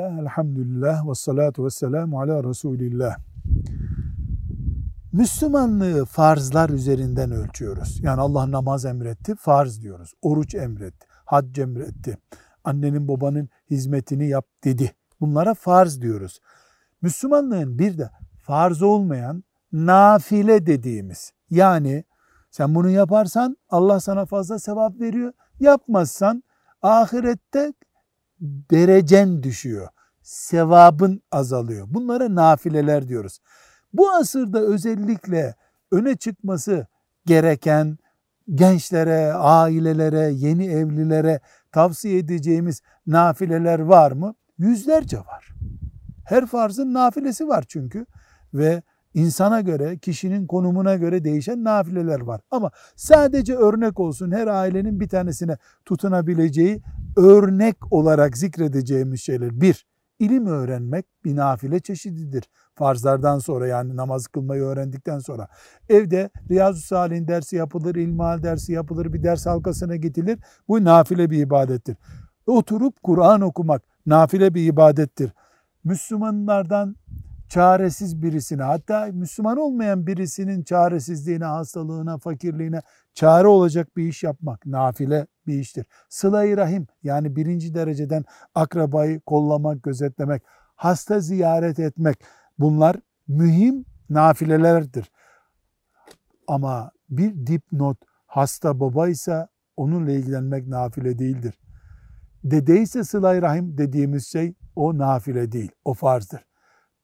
Bismillah, 0.00 0.22
elhamdülillah, 0.22 1.08
ve 1.08 1.14
salatu 1.14 1.64
ve 1.64 1.70
selamu 1.70 2.20
ala 2.20 2.44
Resulillah. 2.44 3.16
Müslümanlığı 5.12 6.04
farzlar 6.04 6.70
üzerinden 6.70 7.30
ölçüyoruz. 7.30 8.00
Yani 8.02 8.20
Allah 8.20 8.50
namaz 8.50 8.84
emretti, 8.84 9.34
farz 9.34 9.82
diyoruz. 9.82 10.12
Oruç 10.22 10.54
emretti, 10.54 11.06
hac 11.24 11.58
emretti. 11.58 12.18
Annenin 12.64 13.08
babanın 13.08 13.48
hizmetini 13.70 14.28
yap 14.28 14.46
dedi. 14.64 14.92
Bunlara 15.20 15.54
farz 15.54 16.02
diyoruz. 16.02 16.40
Müslümanlığın 17.02 17.78
bir 17.78 17.98
de 17.98 18.10
farz 18.42 18.82
olmayan 18.82 19.44
nafile 19.72 20.66
dediğimiz 20.66 21.32
yani 21.50 22.04
sen 22.50 22.74
bunu 22.74 22.90
yaparsan 22.90 23.56
Allah 23.68 24.00
sana 24.00 24.26
fazla 24.26 24.58
sevap 24.58 25.00
veriyor. 25.00 25.32
Yapmazsan 25.60 26.42
ahirette 26.82 27.72
derecen 28.40 29.42
düşüyor. 29.42 29.88
Sevabın 30.22 31.22
azalıyor. 31.32 31.86
Bunlara 31.90 32.34
nafileler 32.34 33.08
diyoruz. 33.08 33.38
Bu 33.92 34.10
asırda 34.10 34.60
özellikle 34.60 35.54
öne 35.92 36.16
çıkması 36.16 36.86
gereken 37.26 37.98
gençlere, 38.54 39.32
ailelere, 39.32 40.30
yeni 40.32 40.66
evlilere 40.66 41.40
tavsiye 41.72 42.18
edeceğimiz 42.18 42.82
nafileler 43.06 43.78
var 43.78 44.12
mı? 44.12 44.34
Yüzlerce 44.58 45.18
var. 45.18 45.54
Her 46.24 46.46
farzın 46.46 46.94
nafilesi 46.94 47.48
var 47.48 47.64
çünkü 47.68 48.06
ve 48.54 48.82
insana 49.14 49.60
göre, 49.60 49.98
kişinin 49.98 50.46
konumuna 50.46 50.96
göre 50.96 51.24
değişen 51.24 51.64
nafileler 51.64 52.20
var. 52.20 52.40
Ama 52.50 52.70
sadece 52.96 53.54
örnek 53.54 54.00
olsun 54.00 54.30
her 54.30 54.46
ailenin 54.46 55.00
bir 55.00 55.08
tanesine 55.08 55.56
tutunabileceği 55.84 56.82
örnek 57.16 57.92
olarak 57.92 58.38
zikredeceğimiz 58.38 59.20
şeyler. 59.20 59.60
Bir, 59.60 59.86
ilim 60.18 60.46
öğrenmek 60.46 61.06
bir 61.24 61.36
nafile 61.36 61.80
çeşididir. 61.80 62.44
Farzlardan 62.74 63.38
sonra 63.38 63.66
yani 63.66 63.96
namaz 63.96 64.26
kılmayı 64.26 64.62
öğrendikten 64.62 65.18
sonra. 65.18 65.48
Evde 65.88 66.30
Riyazu 66.50 66.80
Salih'in 66.80 67.28
dersi 67.28 67.56
yapılır, 67.56 67.94
ilmihal 67.94 68.42
dersi 68.42 68.72
yapılır, 68.72 69.12
bir 69.12 69.22
ders 69.22 69.46
halkasına 69.46 69.96
gidilir. 69.96 70.38
Bu 70.68 70.84
nafile 70.84 71.30
bir 71.30 71.38
ibadettir. 71.38 71.96
Oturup 72.46 73.02
Kur'an 73.02 73.40
okumak 73.40 73.82
nafile 74.06 74.54
bir 74.54 74.66
ibadettir. 74.66 75.32
Müslümanlardan 75.84 76.96
çaresiz 77.48 78.22
birisine 78.22 78.62
hatta 78.62 79.08
Müslüman 79.12 79.56
olmayan 79.56 80.06
birisinin 80.06 80.62
çaresizliğine, 80.62 81.44
hastalığına, 81.44 82.18
fakirliğine 82.18 82.82
çare 83.14 83.46
olacak 83.46 83.96
bir 83.96 84.08
iş 84.08 84.22
yapmak 84.22 84.66
nafile 84.66 85.26
bir 85.50 85.60
iştir. 85.60 85.86
Sıla-i 86.08 86.56
Rahim 86.56 86.86
yani 87.02 87.36
birinci 87.36 87.74
dereceden 87.74 88.24
akrabayı 88.54 89.20
kollamak, 89.20 89.82
gözetlemek, 89.82 90.42
hasta 90.76 91.20
ziyaret 91.20 91.78
etmek 91.78 92.16
bunlar 92.58 92.96
mühim 93.28 93.84
nafilelerdir. 94.10 95.10
Ama 96.46 96.90
bir 97.10 97.46
dipnot 97.46 97.98
hasta 98.26 98.80
babaysa 98.80 99.48
onunla 99.76 100.10
ilgilenmek 100.10 100.66
nafile 100.66 101.18
değildir. 101.18 101.54
Dedeyse 102.44 103.04
sıla 103.04 103.42
rahim 103.42 103.78
dediğimiz 103.78 104.26
şey 104.26 104.54
o 104.76 104.98
nafile 104.98 105.52
değil, 105.52 105.70
o 105.84 105.94
farzdır. 105.94 106.46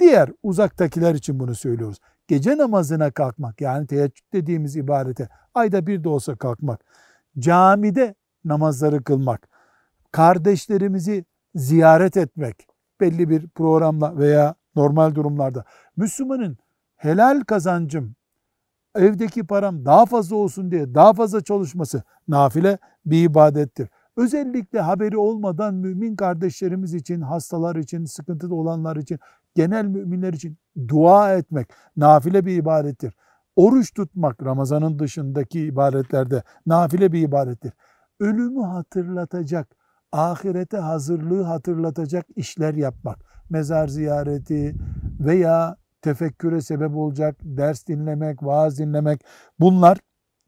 Diğer 0.00 0.30
uzaktakiler 0.42 1.14
için 1.14 1.40
bunu 1.40 1.54
söylüyoruz. 1.54 1.98
Gece 2.28 2.56
namazına 2.56 3.10
kalkmak 3.10 3.60
yani 3.60 3.86
teheccüd 3.86 4.32
dediğimiz 4.32 4.76
ibadete 4.76 5.28
ayda 5.54 5.86
bir 5.86 6.04
de 6.04 6.08
olsa 6.08 6.36
kalkmak, 6.36 6.84
camide 7.38 8.14
namazları 8.44 9.04
kılmak, 9.04 9.48
kardeşlerimizi 10.12 11.24
ziyaret 11.54 12.16
etmek 12.16 12.66
belli 13.00 13.30
bir 13.30 13.48
programla 13.48 14.18
veya 14.18 14.54
normal 14.76 15.14
durumlarda 15.14 15.64
Müslümanın 15.96 16.58
helal 16.96 17.40
kazancım 17.40 18.14
evdeki 18.94 19.46
param 19.46 19.84
daha 19.84 20.06
fazla 20.06 20.36
olsun 20.36 20.70
diye 20.70 20.94
daha 20.94 21.12
fazla 21.12 21.40
çalışması 21.40 22.02
nafile 22.28 22.78
bir 23.06 23.24
ibadettir. 23.24 23.88
Özellikle 24.16 24.80
haberi 24.80 25.16
olmadan 25.16 25.74
mümin 25.74 26.16
kardeşlerimiz 26.16 26.94
için, 26.94 27.20
hastalar 27.20 27.76
için, 27.76 28.04
sıkıntıda 28.04 28.54
olanlar 28.54 28.96
için, 28.96 29.18
genel 29.54 29.84
müminler 29.84 30.32
için 30.32 30.58
dua 30.88 31.34
etmek 31.34 31.68
nafile 31.96 32.46
bir 32.46 32.56
ibadettir. 32.56 33.14
Oruç 33.56 33.94
tutmak 33.94 34.42
Ramazan'ın 34.42 34.98
dışındaki 34.98 35.60
ibadetlerde 35.60 36.42
nafile 36.66 37.12
bir 37.12 37.22
ibadettir. 37.22 37.72
Ölümü 38.20 38.62
hatırlatacak, 38.62 39.76
ahirete 40.12 40.76
hazırlığı 40.76 41.42
hatırlatacak 41.42 42.26
işler 42.36 42.74
yapmak, 42.74 43.18
mezar 43.50 43.88
ziyareti 43.88 44.74
veya 45.20 45.76
tefekküre 46.02 46.60
sebep 46.60 46.96
olacak 46.96 47.36
ders 47.42 47.86
dinlemek, 47.86 48.42
vaaz 48.42 48.78
dinlemek 48.78 49.24
bunlar 49.60 49.98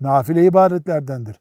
nafile 0.00 0.44
ibadetlerdendir. 0.44 1.40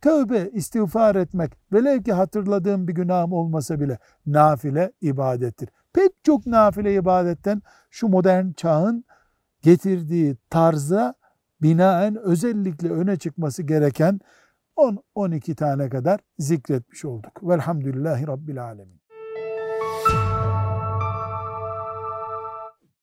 Tövbe, 0.00 0.50
istiğfar 0.52 1.16
etmek, 1.16 1.52
velev 1.72 2.02
ki 2.02 2.12
hatırladığım 2.12 2.88
bir 2.88 2.94
günahım 2.94 3.32
olmasa 3.32 3.80
bile 3.80 3.98
nafile 4.26 4.92
ibadettir. 5.00 5.68
Pek 5.92 6.24
çok 6.24 6.46
nafile 6.46 6.94
ibadetten 6.94 7.62
şu 7.90 8.08
modern 8.08 8.52
çağın 8.52 9.04
getirdiği 9.62 10.36
tarza 10.50 11.14
binaen 11.62 12.16
özellikle 12.16 12.90
öne 12.90 13.16
çıkması 13.16 13.62
gereken 13.62 14.20
10-12 14.76 15.54
tane 15.54 15.88
kadar 15.88 16.20
zikretmiş 16.38 17.04
olduk. 17.04 17.32
Velhamdülillahi 17.42 18.26
Rabbil 18.26 18.64
Alemin. 18.64 19.02